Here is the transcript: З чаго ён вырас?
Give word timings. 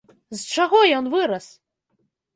З 0.37 0.55
чаго 0.55 0.79
ён 1.01 1.11
вырас? 1.13 1.45